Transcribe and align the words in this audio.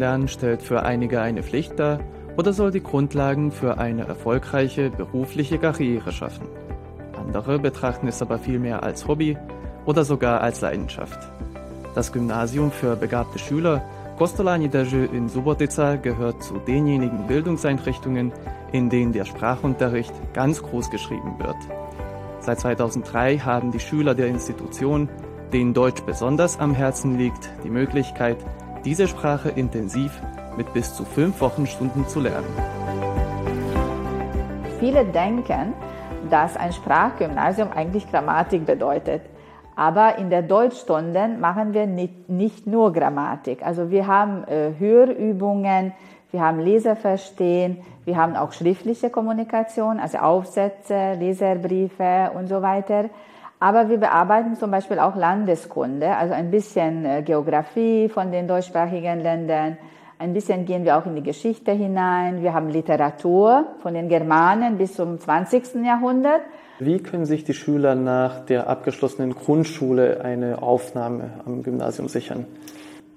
Sprachenlernen 0.00 0.28
stellt 0.28 0.62
für 0.62 0.82
einige 0.82 1.20
eine 1.20 1.42
Pflicht 1.42 1.78
dar 1.78 2.00
oder 2.38 2.54
soll 2.54 2.70
die 2.70 2.82
Grundlagen 2.82 3.52
für 3.52 3.76
eine 3.76 4.06
erfolgreiche 4.06 4.88
berufliche 4.88 5.58
Karriere 5.58 6.10
schaffen. 6.10 6.46
Andere 7.18 7.58
betrachten 7.58 8.08
es 8.08 8.22
aber 8.22 8.38
vielmehr 8.38 8.82
als 8.82 9.06
Hobby 9.06 9.36
oder 9.84 10.04
sogar 10.04 10.40
als 10.40 10.62
Leidenschaft. 10.62 11.18
Das 11.94 12.12
Gymnasium 12.12 12.70
für 12.70 12.96
begabte 12.96 13.38
Schüler 13.38 13.82
Kostolani 14.16 14.70
Dajö 14.70 15.04
in 15.04 15.28
Subotica 15.28 15.96
gehört 15.96 16.42
zu 16.42 16.54
denjenigen 16.66 17.26
Bildungseinrichtungen, 17.26 18.32
in 18.72 18.88
denen 18.88 19.12
der 19.12 19.26
Sprachunterricht 19.26 20.14
ganz 20.32 20.62
groß 20.62 20.90
geschrieben 20.90 21.34
wird. 21.38 21.56
Seit 22.40 22.58
2003 22.60 23.38
haben 23.40 23.70
die 23.70 23.80
Schüler 23.80 24.14
der 24.14 24.28
Institution, 24.28 25.10
denen 25.52 25.74
Deutsch 25.74 26.00
besonders 26.04 26.58
am 26.58 26.72
Herzen 26.74 27.18
liegt, 27.18 27.50
die 27.64 27.70
Möglichkeit, 27.70 28.38
diese 28.84 29.08
Sprache 29.08 29.50
intensiv 29.50 30.20
mit 30.56 30.72
bis 30.72 30.94
zu 30.94 31.04
fünf 31.04 31.40
Wochenstunden 31.40 32.06
zu 32.08 32.20
lernen. 32.20 32.48
Viele 34.78 35.04
denken, 35.04 35.74
dass 36.30 36.56
ein 36.56 36.72
Sprachgymnasium 36.72 37.70
eigentlich 37.72 38.10
Grammatik 38.10 38.66
bedeutet. 38.66 39.22
Aber 39.76 40.18
in 40.18 40.30
der 40.30 40.42
Deutschstunde 40.42 41.28
machen 41.28 41.72
wir 41.72 41.86
nicht, 41.86 42.28
nicht 42.28 42.66
nur 42.66 42.92
Grammatik. 42.92 43.64
Also 43.64 43.90
wir 43.90 44.06
haben 44.06 44.44
äh, 44.44 44.72
Hörübungen, 44.78 45.92
wir 46.32 46.40
haben 46.40 46.60
Leserverstehen, 46.60 47.78
wir 48.04 48.16
haben 48.16 48.36
auch 48.36 48.52
schriftliche 48.52 49.10
Kommunikation, 49.10 49.98
also 49.98 50.18
Aufsätze, 50.18 51.14
Leserbriefe 51.14 52.30
und 52.34 52.48
so 52.48 52.62
weiter. 52.62 53.10
Aber 53.60 53.90
wir 53.90 53.98
bearbeiten 53.98 54.56
zum 54.56 54.70
Beispiel 54.70 54.98
auch 54.98 55.16
Landeskunde, 55.16 56.16
also 56.16 56.32
ein 56.32 56.50
bisschen 56.50 57.04
äh, 57.04 57.22
Geografie 57.22 58.08
von 58.08 58.32
den 58.32 58.48
deutschsprachigen 58.48 59.20
Ländern. 59.20 59.76
Ein 60.18 60.32
bisschen 60.32 60.64
gehen 60.64 60.84
wir 60.84 60.96
auch 60.96 61.04
in 61.04 61.14
die 61.14 61.22
Geschichte 61.22 61.70
hinein. 61.72 62.42
Wir 62.42 62.54
haben 62.54 62.70
Literatur 62.70 63.66
von 63.82 63.92
den 63.92 64.08
Germanen 64.08 64.78
bis 64.78 64.94
zum 64.94 65.18
20. 65.20 65.84
Jahrhundert. 65.84 66.40
Wie 66.78 67.02
können 67.02 67.26
sich 67.26 67.44
die 67.44 67.52
Schüler 67.52 67.94
nach 67.94 68.46
der 68.46 68.66
abgeschlossenen 68.66 69.34
Grundschule 69.34 70.22
eine 70.22 70.62
Aufnahme 70.62 71.30
am 71.44 71.62
Gymnasium 71.62 72.08
sichern? 72.08 72.46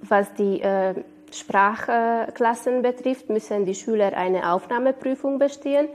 Was 0.02 0.34
die 0.34 0.62
äh, 0.62 0.94
Sprachklassen 1.32 2.82
betrifft, 2.82 3.30
müssen 3.30 3.66
die 3.66 3.76
Schüler 3.76 4.18
eine 4.18 4.52
Aufnahmeprüfung 4.52 5.40
bestehen. 5.40 5.88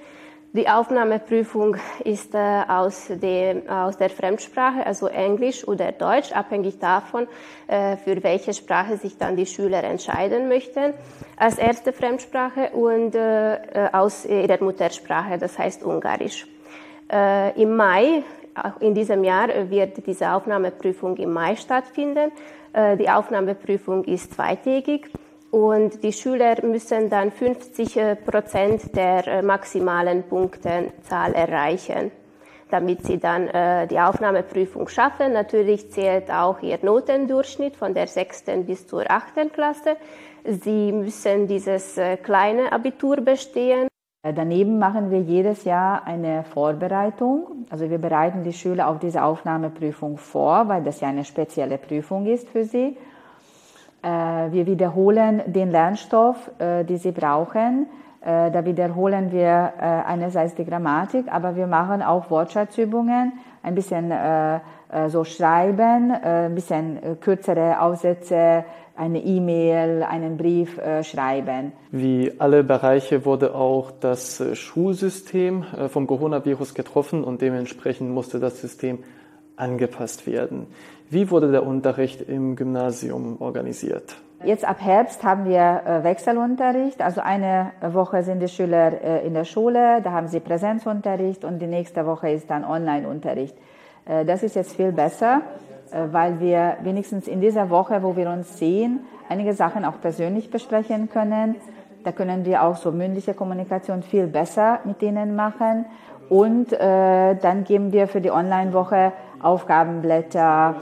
Die 0.54 0.66
Aufnahmeprüfung 0.66 1.76
ist 2.04 2.34
äh, 2.34 2.62
aus, 2.66 3.08
dem, 3.08 3.68
aus 3.68 3.98
der 3.98 4.08
Fremdsprache, 4.08 4.86
also 4.86 5.06
Englisch 5.06 5.68
oder 5.68 5.92
Deutsch, 5.92 6.32
abhängig 6.32 6.78
davon, 6.78 7.28
äh, 7.66 7.98
für 7.98 8.22
welche 8.22 8.54
Sprache 8.54 8.96
sich 8.96 9.18
dann 9.18 9.36
die 9.36 9.44
Schüler 9.44 9.84
entscheiden 9.84 10.48
möchten, 10.48 10.94
als 11.36 11.58
erste 11.58 11.92
Fremdsprache 11.92 12.70
und 12.70 13.14
äh, 13.14 13.58
aus 13.92 14.24
ihrer 14.24 14.62
Muttersprache, 14.64 15.36
das 15.36 15.58
heißt 15.58 15.82
Ungarisch. 15.82 16.46
Äh, 17.12 17.60
Im 17.60 17.76
Mai, 17.76 18.22
auch 18.54 18.80
in 18.80 18.94
diesem 18.94 19.24
Jahr, 19.24 19.48
wird 19.68 20.06
diese 20.06 20.32
Aufnahmeprüfung 20.32 21.18
im 21.18 21.30
Mai 21.30 21.56
stattfinden. 21.56 22.32
Äh, 22.72 22.96
die 22.96 23.10
Aufnahmeprüfung 23.10 24.02
ist 24.04 24.32
zweitägig 24.32 25.10
und 25.50 26.02
die 26.02 26.12
Schüler 26.12 26.56
müssen 26.62 27.08
dann 27.08 27.30
50 27.30 27.96
äh, 27.96 28.16
Prozent 28.16 28.94
der 28.94 29.26
äh, 29.26 29.42
maximalen 29.42 30.24
Punktezahl 30.24 31.32
erreichen, 31.32 32.10
damit 32.70 33.04
sie 33.04 33.18
dann 33.18 33.48
äh, 33.48 33.86
die 33.86 33.98
Aufnahmeprüfung 33.98 34.88
schaffen. 34.88 35.32
Natürlich 35.32 35.90
zählt 35.90 36.30
auch 36.30 36.60
ihr 36.60 36.78
Notendurchschnitt 36.82 37.76
von 37.76 37.94
der 37.94 38.08
sechsten 38.08 38.66
bis 38.66 38.86
zur 38.86 39.10
achten 39.10 39.50
Klasse. 39.50 39.96
Sie 40.44 40.92
müssen 40.92 41.46
dieses 41.46 42.00
kleine 42.22 42.72
Abitur 42.72 43.16
bestehen. 43.16 43.88
Daneben 44.22 44.78
machen 44.78 45.10
wir 45.10 45.20
jedes 45.20 45.64
Jahr 45.64 46.06
eine 46.06 46.44
Vorbereitung. 46.44 47.66
Also 47.70 47.90
wir 47.90 47.98
bereiten 47.98 48.44
die 48.44 48.52
Schüler 48.52 48.88
auf 48.88 48.98
diese 48.98 49.24
Aufnahmeprüfung 49.24 50.16
vor, 50.16 50.68
weil 50.68 50.82
das 50.82 51.00
ja 51.00 51.08
eine 51.08 51.24
spezielle 51.24 51.76
Prüfung 51.76 52.26
ist 52.26 52.48
für 52.48 52.64
sie. 52.64 52.96
Äh, 54.02 54.08
wir 54.52 54.66
wiederholen 54.66 55.42
den 55.46 55.70
Lernstoff, 55.70 56.50
äh, 56.58 56.84
den 56.84 56.98
sie 56.98 57.12
brauchen. 57.12 57.86
Da 58.20 58.64
wiederholen 58.64 59.30
wir 59.30 59.72
einerseits 59.78 60.52
die 60.56 60.64
Grammatik, 60.64 61.32
aber 61.32 61.54
wir 61.54 61.68
machen 61.68 62.02
auch 62.02 62.28
Wortschatzübungen, 62.30 63.32
ein 63.62 63.74
bisschen 63.76 64.12
so 65.06 65.22
schreiben, 65.22 66.10
ein 66.10 66.52
bisschen 66.52 66.98
kürzere 67.20 67.80
Aufsätze, 67.80 68.64
eine 68.98 69.22
E-Mail, 69.24 70.02
einen 70.02 70.36
Brief 70.36 70.76
äh, 70.78 71.04
schreiben. 71.04 71.72
Wie 71.92 72.32
alle 72.38 72.64
Bereiche 72.64 73.24
wurde 73.24 73.54
auch 73.54 73.92
das 73.92 74.40
äh, 74.40 74.56
Schulsystem 74.56 75.64
äh, 75.76 75.88
vom 75.88 76.08
Coronavirus 76.08 76.74
getroffen 76.74 77.22
und 77.22 77.40
dementsprechend 77.40 78.10
musste 78.10 78.40
das 78.40 78.60
System 78.60 78.98
angepasst 79.58 80.26
werden. 80.26 80.66
Wie 81.10 81.30
wurde 81.30 81.50
der 81.50 81.66
Unterricht 81.66 82.20
im 82.22 82.56
Gymnasium 82.56 83.40
organisiert? 83.40 84.16
Jetzt 84.44 84.64
ab 84.64 84.76
Herbst 84.80 85.24
haben 85.24 85.46
wir 85.46 85.82
äh, 85.84 86.04
Wechselunterricht. 86.04 87.02
Also 87.02 87.20
eine 87.20 87.72
Woche 87.80 88.22
sind 88.22 88.40
die 88.40 88.48
Schüler 88.48 88.92
äh, 89.02 89.26
in 89.26 89.34
der 89.34 89.44
Schule, 89.44 90.00
da 90.02 90.12
haben 90.12 90.28
sie 90.28 90.38
Präsenzunterricht 90.38 91.44
und 91.44 91.58
die 91.58 91.66
nächste 91.66 92.06
Woche 92.06 92.30
ist 92.30 92.48
dann 92.48 92.64
Onlineunterricht. 92.64 93.56
Äh, 94.06 94.24
das 94.24 94.44
ist 94.44 94.54
jetzt 94.54 94.76
viel 94.76 94.92
besser. 94.92 95.42
Weil 95.90 96.38
wir 96.38 96.76
wenigstens 96.82 97.26
in 97.26 97.40
dieser 97.40 97.70
Woche, 97.70 98.02
wo 98.02 98.14
wir 98.14 98.28
uns 98.28 98.58
sehen, 98.58 99.06
einige 99.30 99.54
Sachen 99.54 99.86
auch 99.86 99.98
persönlich 100.02 100.50
besprechen 100.50 101.08
können. 101.08 101.54
Da 102.04 102.12
können 102.12 102.44
wir 102.44 102.62
auch 102.62 102.76
so 102.76 102.92
mündliche 102.92 103.32
Kommunikation 103.32 104.02
viel 104.02 104.26
besser 104.26 104.80
mit 104.84 105.00
denen 105.00 105.34
machen. 105.34 105.86
Und 106.28 106.72
dann 106.72 107.64
geben 107.64 107.92
wir 107.92 108.06
für 108.06 108.20
die 108.20 108.30
Online-Woche 108.30 109.12
Aufgabenblätter 109.40 110.76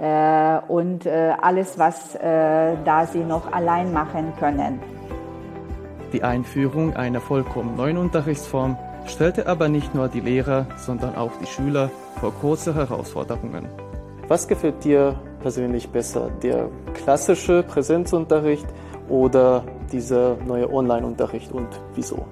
äh, 0.00 0.58
und 0.70 1.06
äh, 1.06 1.34
alles, 1.40 1.78
was 1.78 2.14
äh, 2.14 2.76
da 2.84 3.06
sie 3.06 3.24
noch 3.24 3.52
allein 3.52 3.92
machen 3.92 4.32
können. 4.38 4.80
Die 6.12 6.22
Einführung 6.22 6.94
einer 6.94 7.20
vollkommen 7.20 7.76
neuen 7.76 7.96
Unterrichtsform 7.96 8.76
stellte 9.06 9.46
aber 9.46 9.68
nicht 9.68 9.94
nur 9.94 10.08
die 10.08 10.20
Lehrer, 10.20 10.66
sondern 10.76 11.16
auch 11.16 11.32
die 11.40 11.46
Schüler 11.46 11.90
vor 12.20 12.32
große 12.32 12.74
Herausforderungen. 12.74 13.66
Was 14.28 14.46
gefällt 14.46 14.84
dir 14.84 15.14
persönlich 15.40 15.88
besser, 15.88 16.30
der 16.42 16.68
klassische 16.94 17.62
Präsenzunterricht 17.62 18.66
oder 19.08 19.64
dieser 19.90 20.36
neue 20.46 20.72
Online-Unterricht 20.72 21.52
und 21.52 21.68
wieso? 21.94 22.24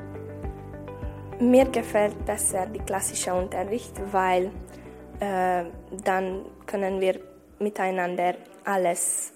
Mir 1.41 1.64
gefällt 1.64 2.24
besser 2.26 2.66
der 2.66 2.82
klassische 2.82 3.32
Unterricht, 3.34 3.92
weil 4.12 4.50
äh, 5.20 5.64
dann 6.04 6.44
können 6.66 7.00
wir 7.00 7.20
miteinander 7.58 8.34
alles 8.64 9.33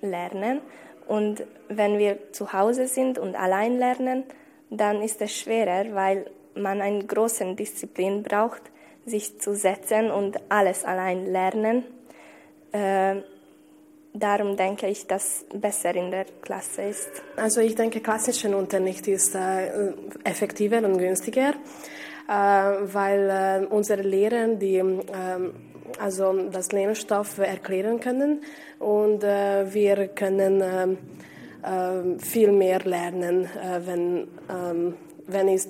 lernen. 0.00 0.60
Und 1.06 1.44
wenn 1.68 1.98
wir 1.98 2.32
zu 2.32 2.52
Hause 2.52 2.86
sind 2.86 3.18
und 3.18 3.34
allein 3.34 3.78
lernen, 3.78 4.24
dann 4.70 5.02
ist 5.02 5.22
es 5.22 5.34
schwerer, 5.34 5.94
weil 5.94 6.26
man 6.54 6.80
eine 6.80 7.04
große 7.04 7.54
Disziplin 7.54 8.22
braucht, 8.22 8.62
sich 9.06 9.40
zu 9.40 9.54
setzen 9.54 10.10
und 10.10 10.38
alles 10.50 10.84
allein 10.84 11.24
lernen. 11.26 11.84
Äh, 12.72 13.22
darum 14.12 14.56
denke 14.56 14.86
ich, 14.88 15.06
dass 15.06 15.46
besser 15.54 15.94
in 15.94 16.10
der 16.10 16.26
Klasse 16.42 16.82
ist. 16.82 17.10
Also 17.36 17.60
ich 17.60 17.74
denke, 17.74 18.00
klassischen 18.00 18.54
Unterricht 18.54 19.06
ist 19.08 19.34
äh, 19.34 19.92
effektiver 20.24 20.78
und 20.78 20.98
günstiger, 20.98 21.54
weil 22.28 23.30
äh, 23.30 23.66
unsere 23.66 24.02
Lehrer 24.02 24.48
die 24.54 24.76
ähm, 24.76 25.52
also 25.98 26.32
das 26.50 26.70
Lernstoff 26.72 27.38
erklären 27.38 27.98
können 27.98 28.42
und 28.78 29.24
äh, 29.24 29.72
wir 29.72 30.08
können 30.08 30.62
ähm, 30.62 30.98
äh, 31.62 32.18
viel 32.18 32.52
mehr 32.52 32.80
lernen, 32.80 33.48
wenn, 33.84 34.28
ähm, 34.48 34.94
wenn 35.26 35.48
es 35.48 35.68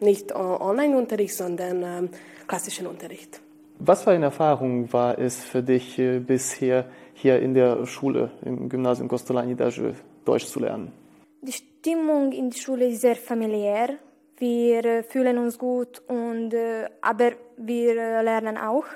nicht 0.00 0.34
Online-Unterricht, 0.34 1.34
sondern 1.34 2.08
klassischen 2.46 2.86
Unterricht. 2.86 3.40
Was 3.82 4.02
für 4.04 4.10
eine 4.10 4.26
Erfahrung 4.26 4.92
war 4.92 5.18
es 5.18 5.42
für 5.42 5.62
dich 5.62 5.98
äh, 5.98 6.18
bisher 6.18 6.84
hier 7.14 7.40
in 7.40 7.54
der 7.54 7.86
Schule, 7.86 8.30
im 8.44 8.68
Gymnasium 8.68 9.08
Kostolani 9.08 9.56
Deutsch 9.56 10.46
zu 10.46 10.60
lernen? 10.60 10.92
Die 11.40 11.52
Stimmung 11.52 12.30
in 12.32 12.50
der 12.50 12.58
Schule 12.58 12.88
ist 12.88 13.00
sehr 13.00 13.16
familiär. 13.16 13.98
Wir 14.40 14.82
äh, 14.86 15.02
fühlen 15.02 15.36
uns 15.36 15.58
gut, 15.58 16.00
und, 16.08 16.54
äh, 16.54 16.88
aber 17.02 17.32
wir 17.58 17.94
lernen 18.22 18.56
auch. 18.56 18.86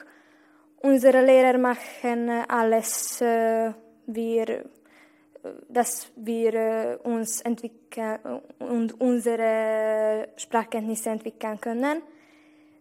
Unsere 0.81 1.21
Lehrer 1.21 1.59
machen 1.59 2.31
alles, 2.49 3.21
wir, 3.21 4.65
dass 5.69 6.13
wir 6.17 7.01
uns 7.05 7.41
entwickeln 7.41 8.19
und 8.59 9.01
unsere 9.01 10.29
Sprachkenntnisse 10.37 11.11
entwickeln 11.11 11.59
können. 11.59 12.03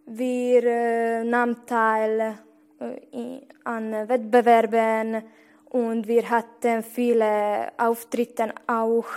Wir 0.05 0.63
äh, 0.63 1.23
nahmen 1.23 1.65
teil 1.65 2.39
äh, 2.79 3.39
an 3.63 4.07
Wettbewerben 4.09 5.23
und 5.69 6.07
wir 6.07 6.29
hatten 6.29 6.83
viele 6.83 7.71
Auftritte 7.77 8.53
auch. 8.67 9.07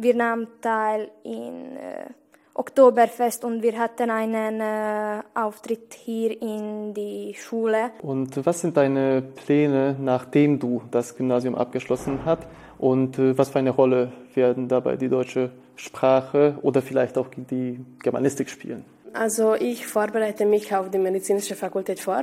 Wir 0.00 0.14
nahmen 0.14 0.46
teil 0.60 1.10
in 1.24 1.76
äh, 1.76 2.06
Oktoberfest 2.54 3.44
und 3.44 3.64
wir 3.64 3.76
hatten 3.76 4.10
einen 4.10 4.60
äh, 4.60 5.22
Auftritt 5.34 5.92
hier 5.92 6.40
in 6.40 6.94
die 6.94 7.34
Schule. 7.34 7.90
Und 8.02 8.46
was 8.46 8.60
sind 8.60 8.76
deine 8.76 9.22
Pläne, 9.22 9.96
nachdem 10.00 10.60
du 10.60 10.82
das 10.92 11.16
Gymnasium 11.16 11.56
abgeschlossen 11.56 12.20
hast? 12.24 12.44
Und 12.78 13.18
äh, 13.18 13.36
was 13.36 13.48
für 13.48 13.58
eine 13.58 13.70
Rolle 13.70 14.12
werden 14.34 14.68
dabei 14.68 14.94
die 14.94 15.08
deutsche 15.08 15.50
Sprache 15.74 16.58
oder 16.62 16.80
vielleicht 16.80 17.18
auch 17.18 17.26
die 17.36 17.84
Germanistik 18.00 18.48
spielen? 18.50 18.84
Also 19.14 19.54
ich 19.54 19.84
vorbereite 19.84 20.46
mich 20.46 20.72
auf 20.76 20.90
die 20.90 20.98
medizinische 20.98 21.56
Fakultät 21.56 21.98
vor. 21.98 22.22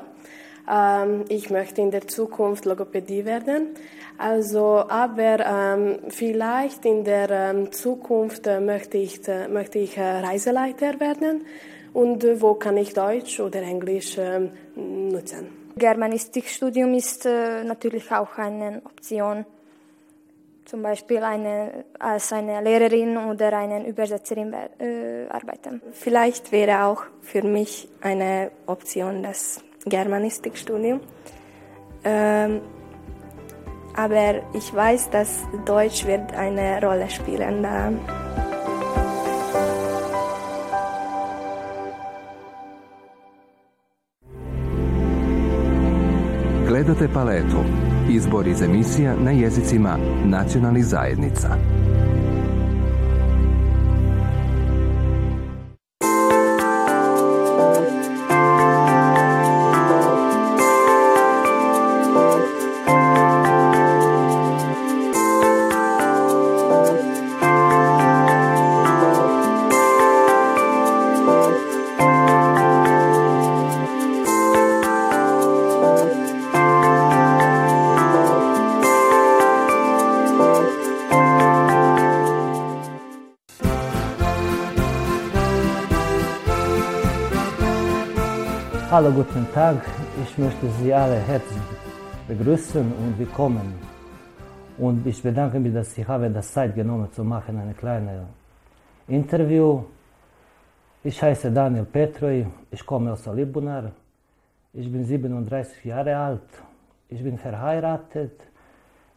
Ähm, 0.69 1.25
ich 1.29 1.49
möchte 1.49 1.81
in 1.81 1.91
der 1.91 2.07
Zukunft 2.07 2.65
Logopädie 2.65 3.25
werden. 3.25 3.69
Also, 4.17 4.85
aber 4.87 5.45
ähm, 5.45 5.99
vielleicht 6.09 6.85
in 6.85 7.03
der 7.03 7.29
ähm, 7.29 7.71
Zukunft 7.71 8.47
äh, 8.47 8.59
möchte 8.59 8.97
ich, 8.97 9.27
äh, 9.27 9.47
möchte 9.47 9.79
ich 9.79 9.97
äh, 9.97 10.01
Reiseleiter 10.01 10.99
werden. 10.99 11.45
Und 11.93 12.23
äh, 12.23 12.41
wo 12.41 12.53
kann 12.55 12.77
ich 12.77 12.93
Deutsch 12.93 13.39
oder 13.39 13.61
Englisch 13.61 14.17
ähm, 14.17 14.51
nutzen? 14.75 15.47
Germanistikstudium 15.77 16.93
ist 16.93 17.25
äh, 17.25 17.63
natürlich 17.63 18.09
auch 18.11 18.37
eine 18.37 18.81
Option. 18.85 19.45
Zum 20.63 20.81
Beispiel 20.81 21.19
eine, 21.19 21.85
als 21.99 22.33
eine 22.33 22.61
Lehrerin 22.61 23.17
oder 23.17 23.53
eine 23.53 23.85
Übersetzerin 23.87 24.53
äh, 24.53 25.27
arbeiten. 25.29 25.81
Vielleicht 25.91 26.51
wäre 26.51 26.85
auch 26.85 27.03
für 27.21 27.43
mich 27.43 27.87
eine 28.01 28.51
Option 28.65 29.21
das 29.21 29.63
Germanistikstudium. 29.85 30.99
Ähm, 32.03 32.61
aber 33.95 34.41
ich 34.53 34.73
weiß, 34.73 35.09
dass 35.09 35.43
Deutsch 35.65 36.05
wird 36.05 36.33
eine 36.33 36.81
Rolle 36.81 37.09
spielen 37.09 37.63
da. 37.63 37.91
Gledate 46.67 47.07
paletu. 47.13 47.63
Izbor 48.09 48.47
iz 48.47 48.61
emisija 48.61 49.15
na 49.23 49.31
jezicima 49.31 49.97
nacionalnih 50.25 50.85
zajednica. 50.85 51.74
Hallo, 88.95 89.11
guten 89.11 89.45
Tag. 89.51 89.81
Ich 90.23 90.37
möchte 90.37 90.69
Sie 90.79 90.93
alle 90.93 91.17
herzlich 91.17 91.61
begrüßen 92.29 92.93
und 92.93 93.19
willkommen. 93.19 93.73
Und 94.77 95.05
ich 95.05 95.21
bedanke 95.21 95.59
mich, 95.59 95.73
dass 95.73 95.93
Sie 95.93 96.07
haben 96.07 96.33
das 96.33 96.53
Zeit 96.53 96.73
genommen 96.73 97.11
zu 97.11 97.21
machen, 97.25 97.59
eine 97.59 97.73
kleine 97.73 98.25
Interview. 99.09 99.83
Ich 101.03 101.21
heiße 101.21 101.51
Daniel 101.51 101.83
Petroj, 101.83 102.45
ich 102.71 102.85
komme 102.85 103.11
aus 103.11 103.27
Alibunar. 103.27 103.91
Ich 104.71 104.89
bin 104.89 105.03
37 105.03 105.83
Jahre 105.83 106.15
alt. 106.15 106.49
Ich 107.09 107.21
bin 107.21 107.37
verheiratet. 107.37 108.39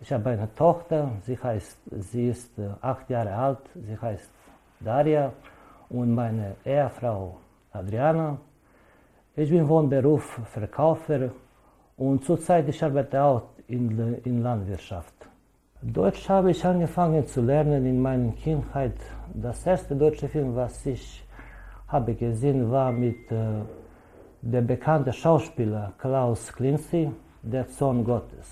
Ich 0.00 0.12
habe 0.12 0.30
eine 0.30 0.52
Tochter, 0.56 1.12
sie, 1.24 1.38
heißt, 1.38 1.78
sie 2.10 2.30
ist 2.30 2.50
acht 2.80 3.08
Jahre 3.08 3.32
alt, 3.32 3.64
sie 3.76 3.96
heißt 3.96 4.32
Daria 4.80 5.32
und 5.88 6.12
meine 6.12 6.56
Ehefrau 6.64 7.36
Adriana. 7.70 8.38
Ich 9.40 9.50
bin 9.50 9.68
von 9.68 9.88
Beruf 9.88 10.40
Verkäufer 10.52 11.30
und 11.96 12.24
zurzeit 12.24 12.68
ich 12.68 12.82
arbeite 12.82 13.22
auch 13.22 13.42
in, 13.68 14.16
in 14.24 14.42
Landwirtschaft. 14.42 15.14
Deutsch 15.80 16.28
habe 16.28 16.50
ich 16.50 16.64
angefangen 16.64 17.24
zu 17.24 17.40
lernen 17.42 17.86
in 17.86 18.02
meiner 18.02 18.32
Kindheit. 18.32 18.96
Das 19.32 19.64
erste 19.64 19.94
deutsche 19.94 20.28
Film, 20.28 20.56
was 20.56 20.84
ich 20.86 21.24
habe 21.86 22.14
gesehen, 22.14 22.68
war 22.68 22.90
mit 22.90 23.30
äh, 23.30 23.62
der 24.42 24.62
bekannten 24.62 25.12
Schauspieler 25.12 25.92
Klaus 25.98 26.52
Klinzi, 26.52 27.08
der 27.40 27.66
Sohn 27.66 28.02
Gottes. 28.02 28.48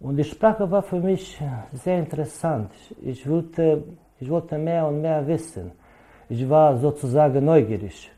Und 0.00 0.18
die 0.18 0.24
Sprache 0.24 0.70
war 0.70 0.82
für 0.82 1.00
mich 1.00 1.40
sehr 1.72 1.98
interessant. 1.98 2.72
Ich 3.00 3.26
wollte, 3.26 3.84
ich 4.20 4.28
wollte 4.28 4.58
mehr 4.58 4.86
und 4.86 5.00
mehr 5.00 5.26
wissen. 5.26 5.72
Ich 6.28 6.46
war 6.46 6.76
sozusagen 6.76 7.42
neugierig. 7.42 8.12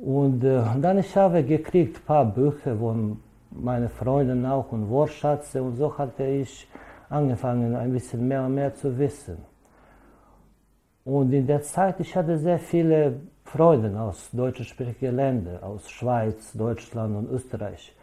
Und 0.00 0.44
äh, 0.44 0.62
dann 0.80 0.98
ich 0.98 1.16
habe 1.16 1.42
gekriegt 1.42 1.96
ein 1.96 2.04
paar 2.04 2.24
Bücher 2.24 2.76
von 2.76 3.18
meinen 3.50 3.88
Freunden 3.88 4.46
auch 4.46 4.70
und 4.70 4.88
Wortschatze 4.88 5.62
und 5.62 5.76
so 5.76 5.96
hatte 5.98 6.24
ich 6.24 6.68
angefangen 7.08 7.74
ein 7.74 7.92
bisschen 7.92 8.28
mehr 8.28 8.44
und 8.44 8.54
mehr 8.54 8.72
zu 8.74 8.96
wissen. 8.96 9.38
Und 11.04 11.32
in 11.32 11.46
der 11.46 11.62
Zeit, 11.62 11.98
ich 12.00 12.14
hatte 12.14 12.38
sehr 12.38 12.58
viele 12.58 13.20
Freunde 13.42 13.98
aus 13.98 14.30
deutschsprachigen 14.30 15.16
Ländern, 15.16 15.62
aus 15.62 15.90
Schweiz, 15.90 16.52
Deutschland 16.52 17.16
und 17.16 17.30
Österreich. 17.30 17.96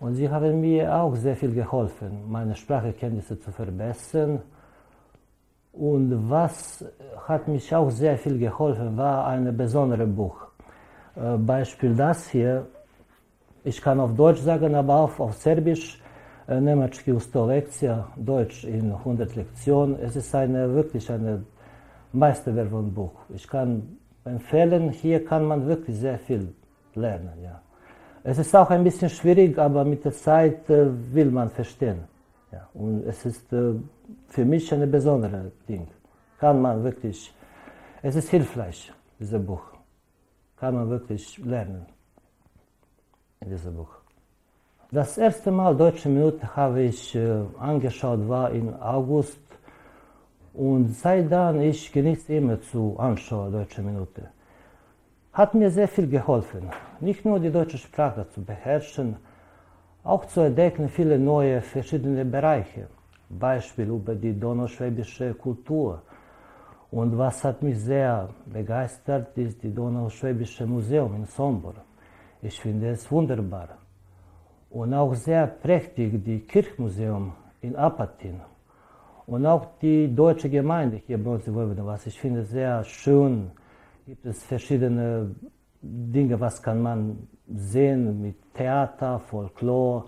Und 0.00 0.14
sie 0.14 0.30
haben 0.30 0.60
mir 0.60 0.94
auch 0.94 1.16
sehr 1.16 1.36
viel 1.36 1.52
geholfen, 1.52 2.30
meine 2.30 2.54
Sprachkenntnisse 2.54 3.38
zu 3.40 3.50
verbessern. 3.50 4.40
Und 5.72 6.30
was 6.30 6.84
hat 7.26 7.48
mich 7.48 7.74
auch 7.74 7.90
sehr 7.90 8.16
viel 8.16 8.38
geholfen, 8.38 8.96
war 8.96 9.26
ein 9.26 9.54
besonderes 9.56 10.08
Buch. 10.08 10.47
Äh, 11.18 11.36
Beispiel 11.36 11.94
das 11.94 12.28
hier, 12.28 12.66
ich 13.64 13.82
kann 13.82 13.98
auf 14.00 14.14
Deutsch 14.14 14.40
sagen, 14.40 14.74
aber 14.74 14.96
auch 14.96 15.18
auf 15.18 15.34
Serbisch, 15.34 16.00
äh, 16.46 16.60
Nemački 16.60 17.12
u 17.12 17.18
100 17.18 17.46
Lekcija, 17.46 18.08
Deutsch 18.16 18.64
in 18.64 18.92
100 18.92 19.34
Lektionen. 19.34 19.98
Es 20.00 20.14
ist 20.14 20.34
eine, 20.34 20.72
wirklich 20.72 21.10
ein 21.10 21.44
Meisterwerk 22.12 22.70
von 22.70 22.94
Buch. 22.94 23.16
Ich 23.34 23.48
kann 23.48 23.98
empfehlen, 24.24 24.90
hier 24.90 25.24
kann 25.24 25.44
man 25.44 25.66
wirklich 25.66 25.96
sehr 25.98 26.18
viel 26.18 26.54
lernen. 26.94 27.42
Ja. 27.42 27.60
Es 28.22 28.38
ist 28.38 28.54
auch 28.54 28.70
ein 28.70 28.84
bisschen 28.84 29.08
schwierig, 29.10 29.58
aber 29.58 29.84
mit 29.84 30.04
der 30.04 30.12
Zeit 30.12 30.70
äh, 30.70 30.86
will 31.12 31.30
man 31.30 31.50
verstehen. 31.50 32.04
Ja. 32.52 32.68
Und 32.74 33.04
es 33.06 33.26
ist 33.26 33.46
für 33.48 34.44
mich 34.44 34.72
ein 34.72 34.90
besonderes 34.90 35.52
Ding. 35.68 35.86
Kann 36.38 36.62
man 36.62 36.82
wirklich, 36.84 37.34
es 38.02 38.14
ist 38.14 38.30
hilfreich, 38.30 38.92
dieses 39.18 39.44
Buch 39.44 39.77
kann 40.58 40.74
man 40.74 40.88
wirklich 40.90 41.38
lernen 41.38 41.86
in 43.40 43.50
diesem 43.50 43.76
Buch. 43.76 43.94
Das 44.90 45.18
erste 45.18 45.50
Mal 45.50 45.76
Deutsche 45.76 46.08
Minute 46.08 46.56
habe 46.56 46.82
ich 46.82 47.14
äh, 47.14 47.42
angeschaut, 47.58 48.26
war 48.28 48.50
im 48.50 48.74
August 48.80 49.40
und 50.54 50.88
seitdem 50.94 51.60
ich 51.60 51.92
genieße 51.92 52.34
immer 52.34 52.60
zu 52.60 52.96
anschauen 52.98 53.52
Deutsche 53.52 53.82
Minute. 53.82 54.30
Hat 55.32 55.54
mir 55.54 55.70
sehr 55.70 55.88
viel 55.88 56.08
geholfen, 56.08 56.70
nicht 57.00 57.24
nur 57.24 57.38
die 57.38 57.52
deutsche 57.52 57.78
Sprache 57.78 58.26
zu 58.30 58.42
beherrschen, 58.42 59.16
auch 60.02 60.24
zu 60.24 60.40
entdecken 60.40 60.88
viele 60.88 61.18
neue 61.18 61.60
verschiedene 61.60 62.24
Bereiche, 62.24 62.88
Beispiel 63.28 63.88
über 63.88 64.14
die 64.14 64.40
donauschwäbische 64.40 65.34
Kultur, 65.34 66.02
und 66.90 67.18
was 67.18 67.44
hat 67.44 67.62
mich 67.62 67.78
sehr 67.80 68.30
begeistert, 68.46 69.36
ist 69.36 69.62
die 69.62 69.74
Donauschwäbische 69.74 70.66
Museum 70.66 71.14
in 71.16 71.26
Sombor. 71.26 71.74
Ich 72.40 72.58
finde 72.60 72.90
es 72.90 73.10
wunderbar. 73.10 73.68
Und 74.70 74.94
auch 74.94 75.14
sehr 75.14 75.46
prächtig 75.46 76.24
die 76.24 76.40
Kirchmuseum 76.40 77.32
in 77.60 77.76
Apatin. 77.76 78.40
Und 79.26 79.44
auch 79.44 79.78
die 79.82 80.14
deutsche 80.14 80.48
Gemeinde 80.48 81.02
hier 81.06 81.22
bei 81.22 81.30
uns 81.32 81.46
in 81.46 81.54
Vojvodina, 81.54 81.84
was 81.84 82.06
ich 82.06 82.18
finde 82.18 82.44
sehr 82.44 82.82
schön. 82.84 83.50
Gibt 84.06 84.24
es 84.24 84.42
verschiedene 84.44 85.34
Dinge, 85.82 86.40
was 86.40 86.62
kann 86.62 86.80
man 86.80 87.28
sehen 87.46 88.22
mit 88.22 88.36
Theater, 88.54 89.18
Folklore 89.18 90.04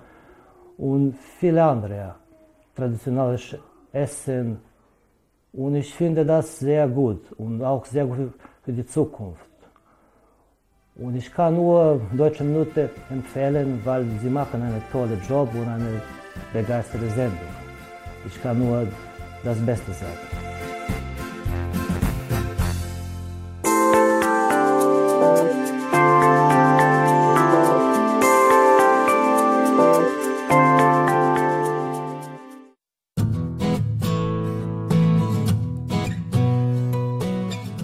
und 0.78 1.14
viele 1.38 1.62
andere. 1.62 2.14
Traditionelles 2.75 3.58
Essen, 3.92 4.60
und 5.52 5.75
ich 5.75 5.92
finde 5.95 6.25
das 6.25 6.59
sehr 6.59 6.88
gut 6.88 7.33
und 7.33 7.62
auch 7.62 7.85
sehr 7.85 8.07
gut 8.07 8.33
für 8.62 8.73
die 8.73 8.87
Zukunft. 8.87 9.47
Und 10.97 11.16
ich 11.16 11.33
kann 11.33 11.57
nur 11.57 12.00
Deutsche 12.16 12.45
Minute 12.45 12.90
empfehlen, 13.09 13.80
weil 13.85 14.04
sie 14.21 14.28
machen 14.28 14.62
einen 14.62 14.83
tollen 14.92 15.21
Job 15.28 15.49
und 15.54 15.66
eine 15.69 16.02
begeisterte 16.52 17.09
Sendung. 17.11 17.38
Ich 18.26 18.40
kann 18.42 18.59
nur 18.59 18.87
das 19.42 19.59
Beste 19.64 19.92
sagen. 19.92 20.50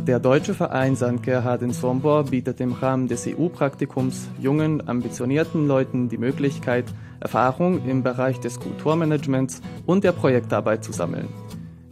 Der 0.07 0.21
deutsche 0.21 0.55
Verein 0.55 0.95
St. 0.95 1.21
Gerhard 1.21 1.63
in 1.63 1.73
Sombor 1.73 2.27
bietet 2.27 2.61
im 2.61 2.75
Rahmen 2.75 3.09
des 3.09 3.27
EU-Praktikums 3.27 4.29
jungen, 4.41 4.89
ambitionierten 4.89 5.67
Leuten 5.67 6.09
die 6.09 6.17
Möglichkeit, 6.17 6.85
Erfahrung 7.19 7.85
im 7.89 8.05
Bereich 8.05 8.39
des 8.39 8.61
Kulturmanagements 8.61 9.63
und 9.85 10.05
der 10.05 10.13
Projektarbeit 10.13 10.85
zu 10.85 10.93
sammeln. 10.93 11.27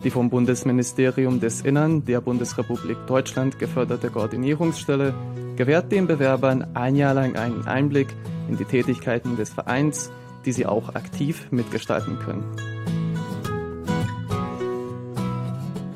Die 0.05 0.11
vom 0.11 0.31
Bundesministerium 0.31 1.41
des 1.41 1.63
Innern 1.63 2.05
der 2.05 2.21
Bundesrepublik 2.21 2.99
Deutschland 3.09 3.59
geförderte 3.59 4.11
Koordinierungsstelle 4.11 5.13
gewährt 5.57 5.91
den 5.91 6.07
Bewerbern 6.07 6.69
ein 6.75 6.95
Jahr 6.95 7.15
lang 7.15 7.35
einen 7.35 7.67
Einblick 7.67 8.15
in 8.49 8.57
die 8.57 8.65
Tätigkeiten 8.65 9.37
des 9.37 9.51
Vereins, 9.53 10.13
die 10.47 10.53
sie 10.53 10.67
auch 10.67 10.95
aktiv 10.95 11.49
mitgestalten 11.51 12.21
können. 12.21 12.45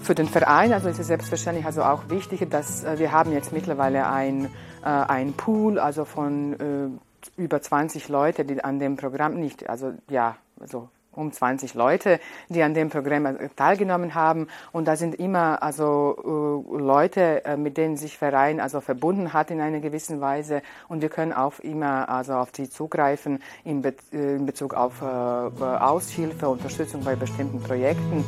Für 0.09 0.15
den 0.15 0.27
Verein 0.27 0.73
also 0.73 0.89
ist 0.89 0.99
es 0.99 1.09
selbstverständlich 1.09 1.67
also 1.67 1.83
auch 1.83 2.09
wichtig, 2.09 2.49
dass 2.49 2.83
äh, 2.83 2.99
wir 2.99 3.13
haben 3.13 3.31
jetzt 3.31 3.53
mittlerweile 3.53 4.09
ein, 4.09 4.47
äh, 4.83 4.89
ein 4.89 5.35
Pool 5.35 5.79
also 5.79 6.07
von 6.07 6.55
äh, 6.55 7.39
über 7.39 7.61
20 7.61 8.09
Leute, 8.09 8.47
die 8.47 8.65
an 8.65 8.79
dem 8.79 8.97
Programm 8.97 9.35
nicht, 9.35 9.69
also 9.69 9.93
ja, 10.09 10.37
also 10.59 10.89
um 11.13 11.31
20 11.31 11.75
Leute, 11.75 12.21
die 12.49 12.63
an 12.63 12.73
dem 12.73 12.89
Programm 12.89 13.27
äh, 13.27 13.51
teilgenommen 13.55 14.15
haben. 14.15 14.49
Und 14.73 14.89
da 14.89 14.97
sind 14.97 15.15
immer 15.15 15.63
also 15.63 16.65
äh, 16.73 16.79
Leute, 16.79 17.45
äh, 17.45 17.59
mit 17.59 17.77
denen 17.77 17.99
sich 17.99 18.17
Verein 18.17 18.61
also 18.61 18.81
verbunden 18.81 19.35
hat 19.35 19.51
in 19.51 19.61
einer 19.61 19.81
gewissen 19.81 20.23
Weise. 20.23 20.63
Und 20.89 21.03
wir 21.03 21.11
können 21.11 21.35
auch 21.35 21.59
immer 21.59 22.09
also 22.09 22.33
auf 22.33 22.49
sie 22.57 22.71
zugreifen 22.71 23.43
in, 23.63 23.83
Be 23.83 23.93
in 24.11 24.47
Bezug 24.47 24.73
auf 24.73 25.03
Aushilfe, 25.03 26.49
Unterstützung 26.49 27.05
bei 27.05 27.15
bestimmten 27.15 27.63
Projekten. 27.63 28.25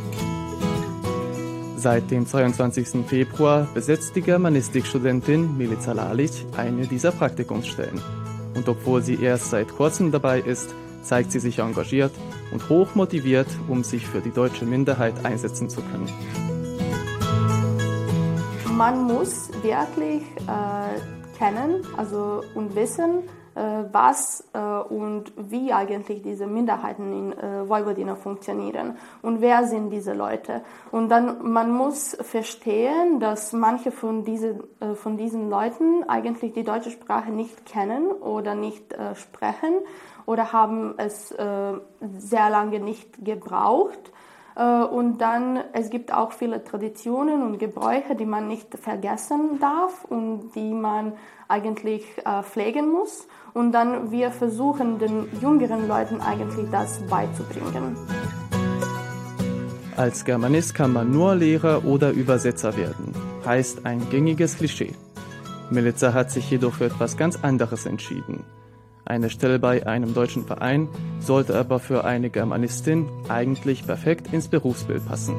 Seit 1.81 2.11
dem 2.11 2.27
22. 2.27 3.07
Februar 3.07 3.67
besetzt 3.73 4.15
die 4.15 4.21
Germanistikstudentin 4.21 5.57
Milica 5.57 5.93
Lalich 5.93 6.45
eine 6.55 6.87
dieser 6.87 7.11
Praktikumsstellen. 7.11 7.99
Und 8.55 8.69
obwohl 8.69 9.01
sie 9.01 9.15
erst 9.15 9.49
seit 9.49 9.69
kurzem 9.69 10.13
dabei 10.13 10.41
ist, 10.41 10.75
zeigt 11.03 11.33
sie 11.33 11.41
sich 11.41 11.61
engagiert 11.61 12.13
und 12.53 12.69
hoch 12.69 12.95
motiviert, 12.95 13.47
um 13.67 13.83
sich 13.83 14.07
für 14.07 14.21
die 14.21 14.31
deutsche 14.31 14.67
Minderheit 14.67 15.25
einsetzen 15.25 15.71
zu 15.71 15.81
können. 15.81 16.11
Man 18.77 19.05
muss 19.05 19.49
wirklich 19.63 20.21
äh, 20.49 21.39
kennen 21.39 21.81
also, 21.97 22.43
und 22.55 22.77
wissen, 22.77 23.23
was 23.93 24.49
äh, 24.53 24.59
und 24.59 25.33
wie 25.37 25.73
eigentlich 25.73 26.23
diese 26.23 26.47
Minderheiten 26.47 27.13
in 27.13 27.33
äh, 27.33 27.69
Vojvodina 27.69 28.15
funktionieren 28.15 28.97
und 29.23 29.41
wer 29.41 29.67
sind 29.67 29.91
diese 29.91 30.13
Leute. 30.13 30.63
Und 30.91 31.09
dann 31.09 31.51
man 31.51 31.71
muss 31.71 32.17
verstehen, 32.21 33.21
dass 33.21 33.53
manche 33.53 33.91
von 33.91 34.25
diesen, 34.25 34.63
von 34.95 35.17
diesen 35.17 35.51
Leuten 35.51 36.05
eigentlich 36.09 36.53
die 36.53 36.65
deutsche 36.65 36.91
Sprache 36.91 37.31
nicht 37.31 37.67
kennen 37.67 38.11
oder 38.11 38.55
nicht 38.55 38.95
sprechen 39.15 39.75
oder 40.27 40.53
haben 40.53 40.95
es 40.97 41.29
sehr 41.29 42.51
lange 42.51 42.81
nicht 42.81 43.25
gebraucht. 43.25 44.13
Und 44.57 45.19
dann, 45.19 45.61
es 45.73 45.91
gibt 45.91 46.13
auch 46.13 46.33
viele 46.33 46.63
Traditionen 46.65 47.43
und 47.43 47.59
Gebräuche, 47.59 48.15
die 48.15 48.27
man 48.27 48.49
nicht 48.49 48.77
vergessen 48.79 49.59
darf 49.61 50.05
und 50.05 50.51
die 50.55 50.73
man 50.73 51.13
eigentlich 51.49 52.05
pflegen 52.43 52.91
muss. 52.91 53.27
Und 53.55 53.73
dann 53.73 54.11
wir 54.11 54.31
versuchen 54.31 54.99
den 54.99 55.29
jüngeren 55.41 55.89
Leuten 55.89 56.21
eigentlich 56.21 56.69
das 56.71 57.01
beizubringen. 57.09 57.97
Als 59.97 60.25
Germanist 60.25 60.75
kann 60.75 60.93
man 60.93 61.11
nur 61.11 61.35
Lehrer 61.35 61.85
oder 61.85 62.11
Übersetzer 62.11 62.77
werden, 62.77 63.15
heißt 63.45 63.85
ein 63.85 64.09
gängiges 64.11 64.57
Klischee. 64.57 64.95
Melitza 65.71 66.15
hat 66.15 66.31
sich 66.31 66.51
jedoch 66.51 66.75
für 66.75 66.87
etwas 66.87 67.17
ganz 67.17 67.37
anderes 67.43 67.87
entschieden. 67.87 68.45
Eine 69.05 69.31
Stelle 69.31 69.59
bei 69.59 69.87
einem 69.87 70.15
deutschen 70.15 70.45
Verein 70.45 70.89
sollte 71.21 71.59
aber 71.59 71.79
für 71.79 72.05
eine 72.05 72.31
Germanistin 72.31 73.09
eigentlich 73.29 73.87
perfekt 73.87 74.33
ins 74.33 74.49
Berufsbild 74.49 75.07
passen. 75.07 75.35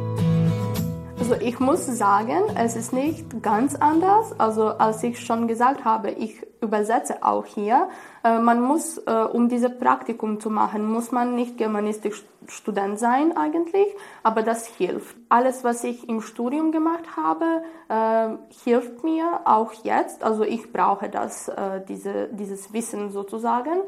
Also 1.31 1.45
ich 1.45 1.61
muss 1.61 1.85
sagen, 1.85 2.41
es 2.57 2.75
ist 2.75 2.91
nicht 2.91 3.41
ganz 3.41 3.75
anders. 3.75 4.37
Also 4.37 4.67
als 4.67 5.01
ich 5.01 5.17
schon 5.21 5.47
gesagt 5.47 5.85
habe, 5.85 6.11
ich 6.11 6.45
übersetze 6.59 7.23
auch 7.23 7.45
hier. 7.45 7.87
Äh, 8.25 8.39
man 8.39 8.59
muss, 8.59 8.97
äh, 8.97 9.11
um 9.31 9.47
dieses 9.47 9.79
Praktikum 9.79 10.41
zu 10.41 10.49
machen, 10.49 10.83
muss 10.83 11.13
man 11.13 11.33
nicht 11.33 11.57
Germanistik-Student 11.57 12.99
sein 12.99 13.37
eigentlich, 13.37 13.87
aber 14.23 14.43
das 14.43 14.65
hilft. 14.65 15.15
Alles, 15.29 15.63
was 15.63 15.85
ich 15.85 16.09
im 16.09 16.19
Studium 16.19 16.73
gemacht 16.73 17.15
habe, 17.15 17.45
äh, 17.87 18.35
hilft 18.65 19.01
mir 19.05 19.39
auch 19.45 19.71
jetzt. 19.85 20.25
Also 20.25 20.43
ich 20.43 20.73
brauche 20.73 21.07
das, 21.07 21.49
diese, 21.87 22.27
dieses 22.33 22.73
Wissen 22.73 23.09
sozusagen. 23.09 23.83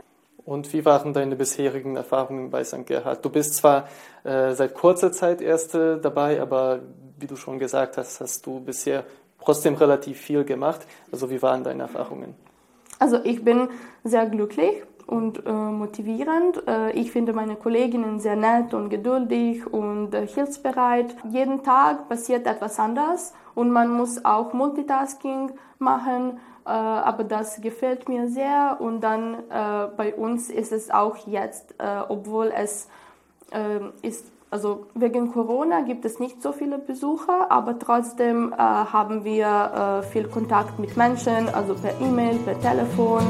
Und 0.46 0.72
wie 0.74 0.84
waren 0.86 1.14
deine 1.14 1.36
bisherigen 1.36 1.96
Erfahrungen 1.96 2.50
bei 2.50 2.64
St. 2.64 2.86
Gerhard? 2.86 3.24
Du 3.24 3.30
bist 3.30 3.56
zwar 3.56 3.88
äh, 4.24 4.54
seit 4.54 4.74
kurzer 4.74 5.12
Zeit 5.12 5.42
erst 5.42 5.76
äh, 5.76 6.00
dabei, 6.00 6.42
aber 6.42 6.80
wie 7.24 7.27
du 7.27 7.38
schon 7.38 7.58
gesagt 7.58 7.98
hast, 7.98 8.20
hast 8.20 8.46
du 8.46 8.60
bisher 8.60 9.06
trotzdem 9.39 9.75
relativ 9.75 10.20
viel 10.20 10.44
gemacht. 10.44 10.82
Also 11.12 11.30
wie 11.30 11.42
waren 11.42 11.63
deine 11.63 11.84
Erfahrungen? 11.84 12.36
Also 13.00 13.18
ich 13.24 13.44
bin 13.44 13.70
sehr 14.03 14.25
glücklich 14.25 14.84
und 15.08 15.46
äh, 15.46 15.51
motivierend. 15.51 16.68
Äh, 16.68 16.92
ich 16.92 17.12
finde 17.12 17.32
meine 17.32 17.56
Kolleginnen 17.56 18.20
sehr 18.20 18.36
nett 18.36 18.74
und 18.74 18.89
geduldig 18.89 19.65
und 19.65 20.13
äh, 20.13 20.27
hilfsbereit. 20.27 21.15
Jeden 21.30 21.63
Tag 21.63 22.10
passiert 22.10 22.46
etwas 22.46 22.77
anders 22.77 23.34
und 23.56 23.72
man 23.72 23.89
muss 23.89 24.24
auch 24.25 24.51
Multitasking 24.53 25.51
machen 25.80 26.39
äh, 26.65 26.70
aber 26.70 27.25
das 27.25 27.60
gefällt 27.60 28.08
mir 28.08 28.30
sehr. 28.30 28.77
Und 28.80 29.01
dann 29.01 29.34
äh, 29.50 29.88
bei 29.98 30.15
uns 30.15 30.50
ist 30.50 30.72
es 30.72 30.89
auch 30.89 31.27
jetzt, 31.27 31.75
äh, 31.77 32.01
obwohl 32.08 32.53
es 32.56 32.88
ist, 34.01 34.25
also 34.53 34.86
wegen 34.93 35.31
Corona 35.31 35.81
gibt 35.81 36.05
es 36.05 36.19
nicht 36.19 36.43
so 36.43 36.51
viele 36.51 36.77
Besucher, 36.77 37.50
aber 37.50 37.79
trotzdem 37.79 38.53
haben 38.55 39.25
wir 39.25 40.03
viel 40.12 40.25
Kontakt 40.27 40.77
mit 40.77 40.95
Menschen, 40.95 41.50
also 41.50 41.74
per 41.74 42.00
E-Mail, 42.00 42.38
per 42.38 42.60
Telefon. 42.62 43.24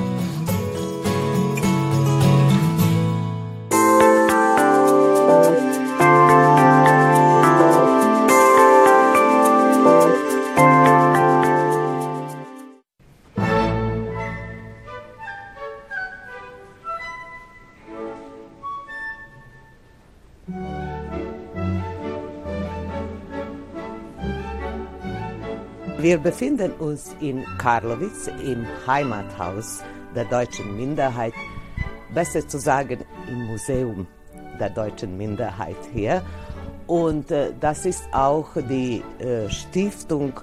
Wir 26.04 26.18
befinden 26.18 26.74
uns 26.80 27.16
in 27.22 27.46
Karlowitz 27.58 28.28
im 28.44 28.68
Heimathaus 28.86 29.82
der 30.14 30.26
deutschen 30.26 30.76
Minderheit, 30.76 31.34
besser 32.14 32.46
zu 32.46 32.60
sagen 32.60 33.06
im 33.30 33.46
Museum 33.46 34.06
der 34.60 34.70
deutschen 34.72 35.16
Minderheit 35.16 35.78
hier. 35.94 36.22
Und 36.88 37.32
äh, 37.32 37.54
das 37.58 37.86
ist 37.86 38.04
auch 38.12 38.50
die 38.70 39.02
äh, 39.20 39.50
Stiftung 39.50 40.34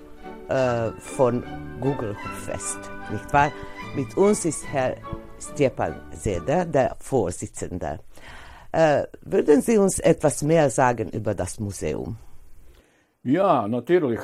äh, 0.48 0.92
von 0.92 1.44
Google 1.78 2.16
Fest, 2.46 2.78
nicht 3.12 3.30
wahr? 3.30 3.52
Mit 3.94 4.16
uns 4.16 4.46
ist 4.46 4.66
Herr 4.66 4.94
Stepan 5.38 6.00
Seder, 6.12 6.64
der 6.64 6.96
Vorsitzende. 7.00 8.00
Äh, 8.72 9.02
würden 9.20 9.60
Sie 9.60 9.76
uns 9.76 9.98
etwas 9.98 10.42
mehr 10.42 10.70
sagen 10.70 11.10
über 11.10 11.34
das 11.34 11.60
Museum? 11.60 12.16
Ja, 13.22 13.68
natürlich. 13.68 14.20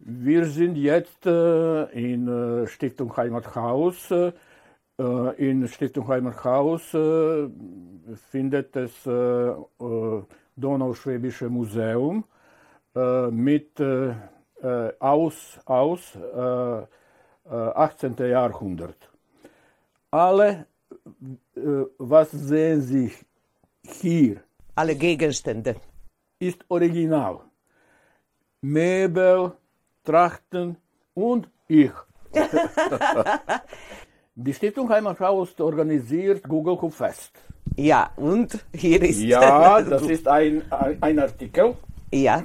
Äh, 0.00 0.04
wir 0.04 0.44
sind 0.46 0.76
jetzt 0.76 1.26
äh, 1.26 1.84
in 1.92 2.28
äh, 2.28 2.66
Stiftung 2.66 3.16
Heimathaus. 3.16 4.10
Äh, 4.10 4.32
in 5.36 5.68
Stiftung 5.68 6.08
Heimathaus 6.08 6.94
äh, 6.94 7.48
findet 8.30 8.74
es 8.76 9.06
äh, 9.06 9.10
äh, 9.10 10.22
Donauschwäbische 10.56 11.48
Museum 11.48 12.24
mit 13.30 13.80
aus, 14.98 15.60
aus 15.66 16.18
18. 17.44 18.16
Jahrhundert. 18.18 19.08
Alle, 20.10 20.66
äh, 21.54 21.84
was 21.98 22.30
sehen 22.30 22.80
Sie 22.80 23.12
hier? 23.84 24.42
Alle 24.74 24.96
Gegenstände. 24.96 25.76
Ist 26.40 26.64
original. 26.68 27.40
Möbel, 28.62 29.52
Trachten 30.08 30.76
und 31.14 31.48
ich. 31.66 31.90
Die 34.34 34.54
Stiftung 34.54 34.88
Heimathaus 34.88 35.48
organisiert 35.60 36.48
Google 36.48 36.80
Hub 36.80 36.94
Fest. 36.94 37.32
Ja, 37.76 38.10
und 38.16 38.64
hier 38.74 39.02
ist. 39.02 39.20
Ja, 39.20 39.82
das 39.82 40.02
ist 40.02 40.26
ein, 40.26 40.62
ein 41.00 41.18
Artikel. 41.18 41.74
Ja. 42.10 42.42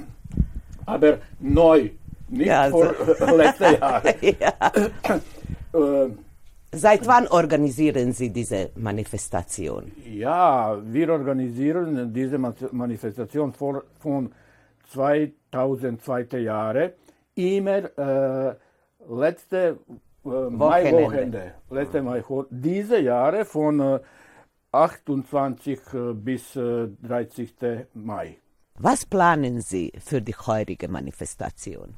Aber 0.84 1.18
neu, 1.40 1.90
nicht 2.28 2.46
Ja, 2.48 2.68
vor 2.68 2.92
also- 2.98 3.36
letzten 3.42 3.74
Jahren. 3.80 4.14
ja. 4.40 4.72
Äh, 5.80 6.08
Seit 6.76 7.06
wann 7.06 7.28
organisieren 7.28 8.12
Sie 8.12 8.30
diese 8.30 8.70
Manifestation? 8.74 9.92
Ja, 10.04 10.76
wir 10.84 11.08
organisieren 11.10 12.12
diese 12.12 12.36
Ma- 12.36 12.52
Manifestation 12.72 13.52
vor, 13.52 13.84
von 14.00 14.32
2002 14.92 16.38
Jahre 16.40 16.94
immer 17.34 17.98
äh, 17.98 18.54
letzte 19.08 19.78
äh, 20.24 20.28
Maiwochenende. 20.28 21.54
Letzte 21.70 22.02
Mai, 22.02 22.22
diese 22.50 23.00
Jahre 23.00 23.44
von 23.44 23.80
äh, 23.80 24.00
28 24.72 25.78
äh, 25.92 26.12
bis 26.14 26.56
äh, 26.56 26.88
30. 27.02 27.54
Mai. 27.94 28.38
Was 28.78 29.06
planen 29.06 29.60
Sie 29.60 29.92
für 30.04 30.20
die 30.20 30.34
heutige 30.34 30.88
Manifestation? 30.88 31.94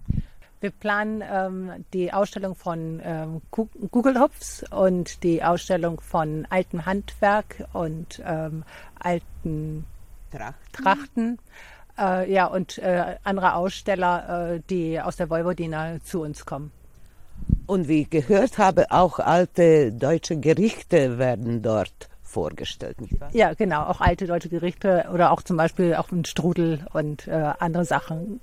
Wir 0.61 0.71
planen 0.71 1.23
ähm, 1.23 1.85
die 1.93 2.13
Ausstellung 2.13 2.55
von 2.55 3.01
ähm, 3.05 3.43
Google-Hupfs 3.51 4.65
und 4.71 5.23
die 5.23 5.43
Ausstellung 5.43 6.01
von 6.01 6.47
altem 6.51 6.85
Handwerk 6.85 7.65
und 7.73 8.23
ähm, 8.25 8.65
alten 8.99 9.85
Trachten. 10.31 10.73
Trachten. 10.73 11.39
Äh, 11.99 12.33
ja, 12.33 12.47
und 12.47 12.79
äh, 12.79 13.17
andere 13.25 13.55
Aussteller, 13.55 14.55
äh, 14.55 14.61
die 14.69 15.01
aus 15.01 15.17
der 15.17 15.31
Vojvodina 15.31 15.99
zu 16.03 16.23
uns 16.23 16.45
kommen. 16.45 16.71
Und 17.67 17.89
wie 17.89 18.03
ich 18.03 18.11
gehört 18.11 18.59
habe, 18.59 18.91
auch 18.91 19.19
alte 19.19 19.93
deutsche 19.93 20.39
Gerichte 20.39 21.19
werden 21.19 21.63
dort 21.63 22.09
vorgestellt, 22.23 23.01
nicht 23.01 23.21
wahr? 23.21 23.31
Ja, 23.33 23.55
genau, 23.55 23.85
auch 23.85 24.01
alte 24.01 24.27
deutsche 24.27 24.49
Gerichte 24.49 25.07
oder 25.13 25.33
auch 25.33 25.43
zum 25.43 25.57
Beispiel 25.57 25.95
auch 25.95 26.11
ein 26.13 26.25
Strudel 26.25 26.87
und 26.93 27.27
äh, 27.27 27.53
andere 27.59 27.85
Sachen. 27.85 28.41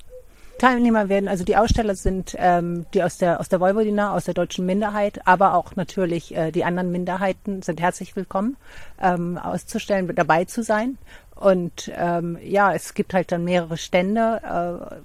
Teilnehmer 0.58 1.10
werden, 1.10 1.28
also 1.28 1.44
die 1.44 1.58
Aussteller 1.58 1.96
sind 1.96 2.36
ähm, 2.38 2.86
die 2.94 3.04
aus 3.04 3.18
der 3.18 3.40
aus 3.40 3.50
der 3.50 3.60
Vojvodina, 3.60 4.14
aus 4.14 4.26
der 4.26 4.34
deutschen 4.34 4.66
Minderheit, 4.66 5.26
aber 5.26 5.56
auch 5.56 5.76
natürlich 5.76 6.36
äh, 6.36 6.52
die 6.52 6.64
anderen 6.64 6.92
Minderheiten 6.92 7.62
sind 7.62 7.82
herzlich 7.82 8.16
willkommen, 8.16 8.56
ähm, 9.02 9.38
auszustellen, 9.38 10.10
dabei 10.16 10.46
zu 10.46 10.64
sein. 10.64 10.98
Und 11.44 11.92
ähm, 11.98 12.38
ja, 12.42 12.74
es 12.74 12.94
gibt 12.94 13.14
halt 13.14 13.34
dann 13.34 13.44
mehrere 13.44 13.76
Stände, 13.76 14.40
äh, 14.46 14.96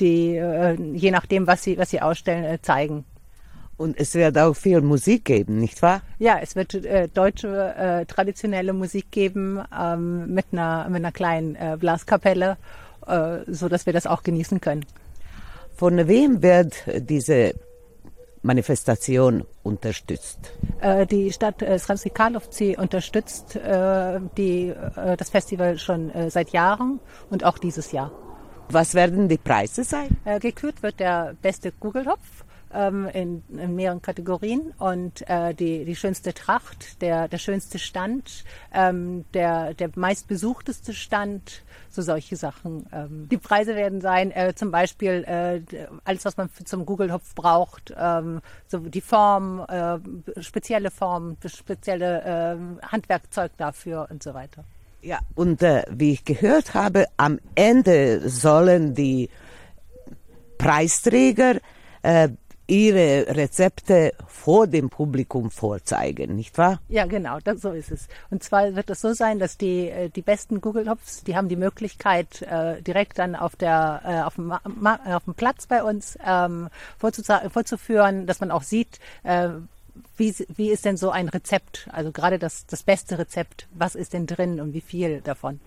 die 0.00 0.34
äh, 0.36 0.74
je 0.74 1.12
nachdem, 1.12 1.46
was 1.46 1.62
sie 1.62 1.78
was 1.78 1.90
sie 1.90 2.00
ausstellen, 2.00 2.44
äh, 2.44 2.60
zeigen. 2.60 3.04
Und 3.76 3.96
es 4.00 4.16
wird 4.16 4.36
auch 4.36 4.54
viel 4.54 4.80
Musik 4.80 5.26
geben, 5.26 5.60
nicht 5.60 5.80
wahr? 5.82 6.00
Ja, 6.18 6.38
es 6.42 6.56
wird 6.56 6.74
äh, 6.74 7.06
deutsche 7.06 7.74
äh, 7.76 8.04
traditionelle 8.04 8.72
Musik 8.72 9.12
geben 9.12 9.62
ähm, 9.80 10.34
mit 10.34 10.46
einer 10.50 10.88
mit 10.88 10.96
einer 10.96 11.12
kleinen 11.12 11.54
äh, 11.54 11.76
Blaskapelle, 11.78 12.56
äh, 13.06 13.38
so 13.46 13.68
dass 13.68 13.86
wir 13.86 13.92
das 13.92 14.08
auch 14.08 14.24
genießen 14.24 14.60
können. 14.60 14.84
Von 15.76 16.08
wem 16.08 16.42
wird 16.42 16.74
diese 17.08 17.54
Manifestation 18.46 19.44
unterstützt? 19.62 20.52
Äh, 20.80 21.06
die 21.06 21.32
Stadt 21.32 21.60
äh, 21.62 21.78
Sremski 21.78 22.10
Karlovci 22.10 22.76
unterstützt 22.78 23.56
äh, 23.56 24.20
die, 24.36 24.72
das 24.94 25.30
Festival 25.30 25.78
schon 25.78 26.12
seit 26.28 26.50
Jahren 26.50 27.00
und 27.30 27.44
auch 27.44 27.58
dieses 27.58 27.92
Jahr. 27.92 28.12
Was 28.68 28.94
werden 28.94 29.28
die 29.28 29.38
Preise 29.38 29.84
sein? 29.84 30.16
Gekürt 30.40 30.82
wird 30.82 31.00
der 31.00 31.34
beste 31.40 31.72
Kugelhopf 31.72 32.45
ähm, 32.72 33.08
in, 33.12 33.42
in 33.48 33.74
mehreren 33.74 34.02
Kategorien 34.02 34.72
und 34.78 35.28
äh, 35.28 35.54
die, 35.54 35.84
die 35.84 35.96
schönste 35.96 36.34
Tracht, 36.34 37.00
der, 37.02 37.28
der 37.28 37.38
schönste 37.38 37.78
Stand, 37.78 38.44
ähm, 38.72 39.24
der, 39.34 39.74
der 39.74 39.90
meistbesuchteste 39.94 40.92
Stand, 40.92 41.62
so 41.90 42.02
solche 42.02 42.36
Sachen. 42.36 42.86
Ähm, 42.92 43.28
die 43.30 43.38
Preise 43.38 43.74
werden 43.74 44.00
sein, 44.00 44.30
äh, 44.30 44.54
zum 44.54 44.70
Beispiel 44.70 45.24
äh, 45.26 45.60
alles, 46.04 46.24
was 46.24 46.36
man 46.36 46.48
für, 46.48 46.64
zum 46.64 46.84
Kugelhopf 46.84 47.34
braucht, 47.34 47.94
ähm, 47.96 48.40
so 48.68 48.78
die 48.78 49.00
Form, 49.00 49.64
äh, 49.68 50.42
spezielle 50.42 50.90
Form, 50.90 51.36
spezielle 51.46 52.22
äh, 52.82 52.86
Handwerkzeug 52.86 53.52
dafür 53.56 54.08
und 54.10 54.22
so 54.22 54.34
weiter. 54.34 54.64
Ja, 55.02 55.20
und 55.34 55.62
äh, 55.62 55.84
wie 55.90 56.12
ich 56.12 56.24
gehört 56.24 56.74
habe, 56.74 57.06
am 57.16 57.38
Ende 57.54 58.28
sollen 58.28 58.94
die 58.94 59.30
Preisträger 60.58 61.60
äh, 62.02 62.30
ihre 62.66 63.26
Rezepte 63.36 64.12
vor 64.26 64.66
dem 64.66 64.90
Publikum 64.90 65.50
vorzeigen, 65.50 66.34
nicht 66.34 66.58
wahr? 66.58 66.80
Ja, 66.88 67.06
genau, 67.06 67.38
das, 67.42 67.60
so 67.60 67.70
ist 67.70 67.90
es. 67.90 68.08
Und 68.30 68.42
zwar 68.42 68.74
wird 68.74 68.90
es 68.90 69.00
so 69.00 69.12
sein, 69.12 69.38
dass 69.38 69.56
die, 69.56 69.88
äh, 69.88 70.08
die 70.08 70.22
besten 70.22 70.60
Google-Hopfs, 70.60 71.24
die 71.24 71.36
haben 71.36 71.48
die 71.48 71.56
Möglichkeit, 71.56 72.42
äh, 72.42 72.82
direkt 72.82 73.18
dann 73.18 73.36
auf, 73.36 73.56
der, 73.56 74.02
äh, 74.04 74.20
auf, 74.22 74.34
dem, 74.34 74.46
Ma 74.46 75.00
auf 75.04 75.24
dem 75.24 75.34
Platz 75.34 75.66
bei 75.66 75.82
uns 75.82 76.18
ähm, 76.26 76.68
vorzuführen, 76.98 78.26
dass 78.26 78.40
man 78.40 78.50
auch 78.50 78.62
sieht, 78.62 78.98
äh, 79.22 79.48
wie, 80.16 80.34
wie 80.56 80.70
ist 80.70 80.84
denn 80.84 80.96
so 80.96 81.10
ein 81.10 81.28
Rezept, 81.28 81.88
also 81.92 82.12
gerade 82.12 82.38
das, 82.38 82.66
das 82.66 82.82
beste 82.82 83.18
Rezept, 83.18 83.66
was 83.72 83.94
ist 83.94 84.12
denn 84.12 84.26
drin 84.26 84.60
und 84.60 84.72
wie 84.74 84.80
viel 84.80 85.20
davon? 85.20 85.60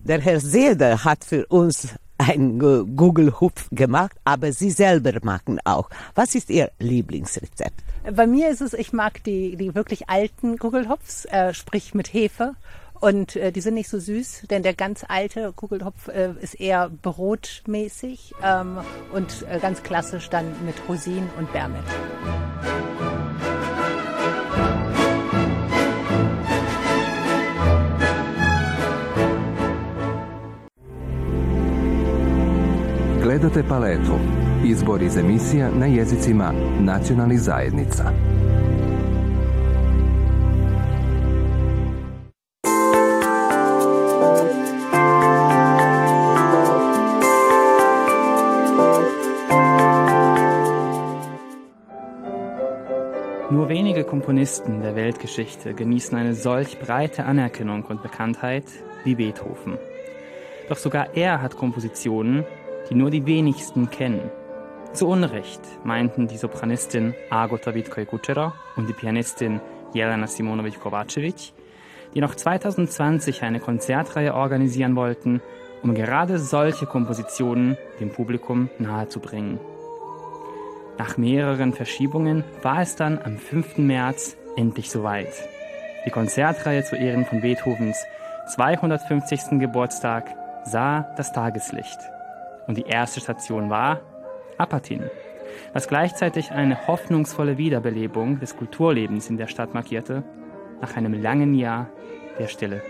Der 0.00 0.20
Herr 0.20 0.40
Seeder 0.40 1.04
hat 1.04 1.24
für 1.24 1.46
uns 1.46 1.88
ein 2.26 2.58
Gu- 2.58 2.84
Google-Hupf 2.86 3.68
gemacht, 3.70 4.16
aber 4.24 4.52
Sie 4.52 4.70
selber 4.70 5.12
machen 5.22 5.60
auch. 5.64 5.88
Was 6.14 6.34
ist 6.34 6.50
Ihr 6.50 6.70
Lieblingsrezept? 6.78 7.82
Bei 8.14 8.26
mir 8.26 8.50
ist 8.50 8.60
es, 8.60 8.72
ich 8.74 8.92
mag 8.92 9.22
die, 9.24 9.56
die 9.56 9.74
wirklich 9.74 10.08
alten 10.08 10.58
Kugelhopfs, 10.58 11.24
äh, 11.26 11.54
sprich 11.54 11.94
mit 11.94 12.12
Hefe. 12.12 12.54
Und 13.00 13.36
äh, 13.36 13.52
die 13.52 13.60
sind 13.60 13.74
nicht 13.74 13.90
so 13.90 13.98
süß, 13.98 14.44
denn 14.50 14.62
der 14.62 14.72
ganz 14.72 15.04
alte 15.06 15.52
Kugelhopf 15.52 16.08
äh, 16.08 16.30
ist 16.40 16.54
eher 16.58 16.88
brotmäßig 17.02 18.34
ähm, 18.42 18.78
und 19.12 19.44
äh, 19.50 19.58
ganz 19.58 19.82
klassisch 19.82 20.30
dann 20.30 20.46
mit 20.64 20.74
Rosinen 20.88 21.28
und 21.38 21.52
Bärmilch. 21.52 21.84
Gledate 33.24 33.62
paletu. 33.68 34.18
Izbor 34.64 35.02
iz 35.02 35.16
emisija 35.16 35.70
na 35.78 35.86
jezicima 35.86 36.52
nacionalnih 36.80 37.40
zajednica. 37.40 38.04
Nur 53.50 53.68
wenige 53.68 54.02
Komponisten 54.02 54.82
der 54.82 54.94
Weltgeschichte 54.94 55.74
genießen 55.74 56.18
eine 56.18 56.34
solch 56.34 56.78
breite 56.86 57.24
Anerkennung 57.24 57.84
und 57.84 58.02
Bekanntheit 58.02 58.64
wie 59.04 59.14
Beethoven. 59.14 59.78
Doch 60.68 60.78
sogar 60.78 61.06
er 61.14 61.42
hat 61.42 61.56
Kompositionen, 61.56 62.44
die 62.88 62.94
nur 62.94 63.10
die 63.10 63.26
wenigsten 63.26 63.90
kennen. 63.90 64.30
Zu 64.92 65.08
Unrecht 65.08 65.60
meinten 65.84 66.28
die 66.28 66.36
Sopranistin 66.36 67.14
Agota 67.30 67.74
Witkoi-Kutscherer 67.74 68.54
und 68.76 68.88
die 68.88 68.92
Pianistin 68.92 69.60
Jelena 69.92 70.26
Simonovic 70.26 70.80
Kovacevic, 70.80 71.52
die 72.14 72.20
noch 72.20 72.34
2020 72.34 73.42
eine 73.42 73.60
Konzertreihe 73.60 74.34
organisieren 74.34 74.94
wollten, 74.94 75.42
um 75.82 75.94
gerade 75.94 76.38
solche 76.38 76.86
Kompositionen 76.86 77.76
dem 78.00 78.10
Publikum 78.10 78.70
nahezubringen. 78.78 79.58
Nach 80.96 81.16
mehreren 81.16 81.72
Verschiebungen 81.72 82.44
war 82.62 82.80
es 82.80 82.94
dann 82.94 83.18
am 83.18 83.36
5. 83.36 83.78
März 83.78 84.36
endlich 84.56 84.90
soweit. 84.90 85.32
Die 86.06 86.10
Konzertreihe 86.10 86.84
zu 86.84 86.96
Ehren 86.96 87.24
von 87.24 87.40
Beethovens 87.40 88.04
250. 88.54 89.58
Geburtstag 89.58 90.30
sah 90.64 91.12
das 91.16 91.32
Tageslicht. 91.32 91.98
Und 92.66 92.78
die 92.78 92.86
erste 92.86 93.20
Station 93.20 93.70
war 93.70 94.00
Apatin, 94.58 95.10
was 95.72 95.88
gleichzeitig 95.88 96.50
eine 96.52 96.86
hoffnungsvolle 96.86 97.58
Wiederbelebung 97.58 98.40
des 98.40 98.56
Kulturlebens 98.56 99.28
in 99.28 99.36
der 99.36 99.48
Stadt 99.48 99.74
markierte, 99.74 100.22
nach 100.80 100.96
einem 100.96 101.14
langen 101.14 101.54
Jahr 101.54 101.88
der 102.38 102.48
Stille. 102.48 102.82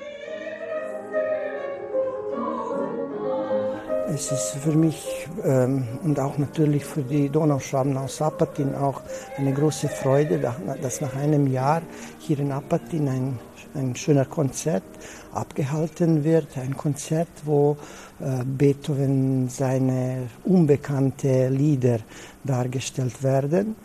es 4.15 4.31
ist 4.31 4.57
für 4.63 4.73
mich 4.73 5.27
ähm, 5.45 5.87
und 6.03 6.21
auch 6.21 6.39
natürlich 6.39 6.85
für 6.85 7.03
die 7.03 7.29
Donauschwaben 7.29 7.97
aus 7.97 8.23
Apatin 8.23 8.75
auch 8.75 9.03
eine 9.37 9.53
große 9.53 9.89
Freude, 9.89 10.39
dass 10.81 11.01
nach 11.01 11.17
einem 11.17 11.47
Jahr 11.47 11.83
hier 12.21 12.39
in 12.39 12.53
Apatin 12.53 13.09
ein, 13.09 13.39
ein 13.75 13.95
schöner 13.97 14.25
Konzert 14.25 14.85
abgehalten 15.33 16.25
wird. 16.25 16.57
Ein 16.57 16.77
Konzert, 16.77 17.29
wo 17.45 17.77
äh, 18.21 18.45
Beethoven 18.45 19.49
seine 19.49 20.29
unbekannte 20.45 21.49
Lieder 21.49 21.99
dargestellt 22.45 23.23
werden. 23.23 23.77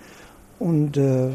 Und 0.59 0.97
äh, 0.97 1.29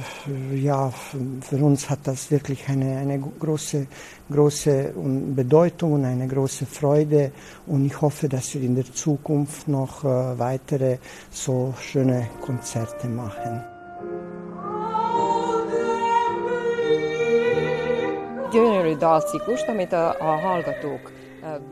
ja, 0.54 0.92
für 1.40 1.56
uns 1.56 1.88
hat 1.88 2.00
das 2.04 2.30
wirklich 2.30 2.68
eine, 2.68 2.98
eine 2.98 3.18
große, 3.18 3.86
große 4.30 4.92
Bedeutung 5.34 5.94
und 5.94 6.04
eine 6.04 6.28
große 6.28 6.66
Freude. 6.66 7.32
Und 7.66 7.86
ich 7.86 7.98
hoffe, 8.00 8.28
dass 8.28 8.54
wir 8.54 8.60
in 8.60 8.74
der 8.74 8.92
Zukunft 8.92 9.66
noch 9.66 10.04
äh, 10.04 10.38
weitere 10.38 10.98
so 11.30 11.72
schöne 11.80 12.28
Konzerte 12.42 13.08
machen. 13.08 13.73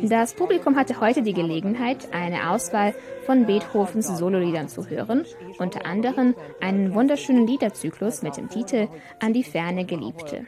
Das 0.01 0.35
Publikum 0.35 0.77
hatte 0.77 1.01
heute 1.01 1.23
die 1.23 1.33
Gelegenheit, 1.33 2.09
eine 2.11 2.51
Auswahl 2.51 2.93
von 3.25 3.47
Beethovens 3.47 4.07
Sololiedern 4.07 4.69
zu 4.69 4.89
hören, 4.89 5.25
unter 5.59 5.87
anderem 5.87 6.35
einen 6.61 6.95
wunderschönen 6.95 7.47
Liederzyklus 7.47 8.23
mit 8.23 8.37
dem 8.37 8.49
Titel 8.49 8.89
An 9.21 9.33
die 9.33 9.45
ferne 9.45 9.85
Geliebte. 9.85 10.47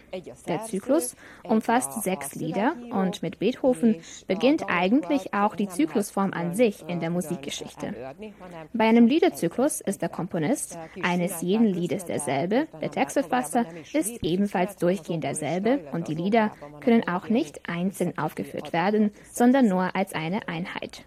Der 0.48 0.62
Zyklus 0.64 1.16
umfasst 1.42 2.02
sechs 2.02 2.34
Lieder 2.34 2.74
und 2.90 3.22
mit 3.22 3.38
Beethoven 3.38 3.96
beginnt 4.26 4.64
eigentlich 4.68 5.34
auch 5.34 5.56
die 5.56 5.68
Zyklusform 5.68 6.32
an 6.32 6.54
sich 6.54 6.84
in 6.88 7.00
der 7.00 7.10
Musikgeschichte. 7.10 7.94
Bei 8.72 8.84
einem 8.84 9.06
Liederzyklus 9.06 9.80
ist 9.80 10.02
der 10.02 10.08
Komponist 10.08 10.78
eines 11.02 11.42
jeden 11.42 11.66
Liedes 11.66 12.04
derselbe, 12.04 12.66
der 12.80 12.90
Textverfasser 12.90 13.66
ist 13.92 14.22
ebenfalls 14.22 14.76
durchgehend 14.76 15.24
derselbe 15.24 15.80
und 15.92 16.08
die 16.08 16.14
Lieder 16.14 16.52
können 16.80 17.06
auch 17.08 17.28
nicht 17.28 17.60
einzeln 17.68 18.16
aufgeführt 18.18 18.72
werden, 18.72 19.12
sondern 19.32 19.68
nur 19.68 19.94
als 19.94 20.14
eine 20.14 20.48
Einheit. 20.48 21.04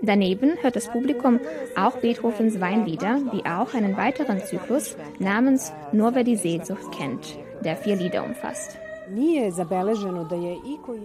Daneben 0.00 0.52
hört 0.62 0.76
das 0.76 0.88
Publikum 0.88 1.40
auch 1.76 1.96
Beethovens 1.96 2.60
Weinlieder, 2.60 3.18
die 3.32 3.44
auch 3.46 3.74
einen 3.74 3.96
weiteren 3.96 4.40
Zyklus 4.40 4.96
namens 5.18 5.72
Nur 5.92 6.14
wer 6.14 6.24
die 6.24 6.36
Sehnsucht 6.36 6.92
kennt, 6.92 7.38
der 7.64 7.76
vier 7.76 7.96
Lieder 7.96 8.24
umfasst. 8.24 8.78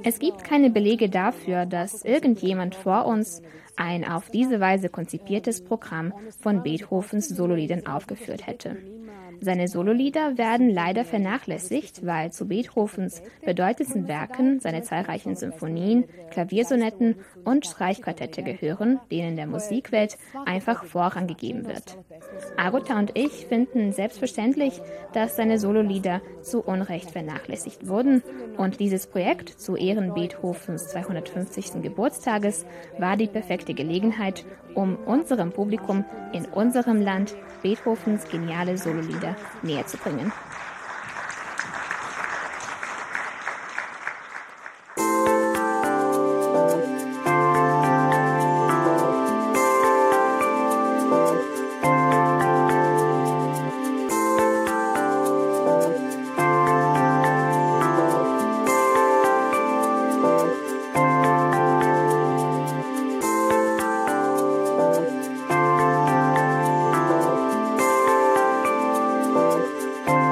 Es 0.04 0.20
gibt 0.20 0.44
keine 0.44 0.70
Belege 0.70 1.10
dafür, 1.10 1.66
dass 1.66 2.04
irgendjemand 2.04 2.76
vor 2.76 3.06
uns 3.06 3.42
ein 3.76 4.08
auf 4.08 4.30
diese 4.30 4.60
Weise 4.60 4.90
konzipiertes 4.90 5.64
Programm 5.64 6.14
von 6.42 6.64
Beethovens 6.64 7.30
Sololiedern 7.30 7.88
aufgeführt 7.88 8.46
hätte. 8.46 8.78
Seine 9.44 9.68
Sololieder 9.68 10.38
werden 10.38 10.70
leider 10.70 11.04
vernachlässigt, 11.04 12.06
weil 12.06 12.32
zu 12.32 12.48
Beethovens 12.48 13.22
bedeutendsten 13.44 14.08
Werken 14.08 14.62
seine 14.62 14.84
zahlreichen 14.84 15.36
Symphonien, 15.36 16.06
Klaviersonetten 16.32 17.16
und 17.44 17.66
Streichquartette 17.66 18.42
gehören, 18.42 19.02
denen 19.12 19.36
der 19.36 19.48
Musikwelt 19.48 20.18
einfach 20.46 20.86
Vorrang 20.86 21.28
gegeben 21.28 21.68
wird. 21.68 21.98
Agota 22.56 22.98
und 22.98 23.18
ich 23.18 23.46
finden 23.48 23.92
selbstverständlich, 23.92 24.80
dass 25.12 25.36
seine 25.36 25.60
Sololieder 25.60 26.22
zu 26.42 26.62
Unrecht 26.62 27.12
vernachlässigt 27.12 27.90
wurden 27.90 28.24
und 28.56 28.80
dieses 28.80 29.08
Projekt 29.08 29.50
zu 29.50 29.76
Ehren 29.76 30.14
Beethovens 30.14 30.88
250. 30.88 31.82
Geburtstages 31.82 32.66
war 32.98 33.18
die 33.18 33.28
perfekte 33.28 33.74
Gelegenheit, 33.74 34.46
um 34.76 34.98
unserem 35.06 35.52
Publikum 35.52 36.06
in 36.32 36.46
unserem 36.46 37.02
Land 37.02 37.36
Beethovens 37.62 38.28
geniale 38.30 38.78
Sololieder 38.78 39.36
näher 39.62 39.86
zu 39.86 39.98
bringen. 39.98 40.32